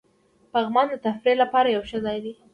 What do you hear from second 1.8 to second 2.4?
ښه ځای دی.